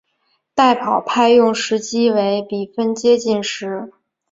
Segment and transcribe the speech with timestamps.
[0.55, 3.93] 代跑派用时机为比分接近时。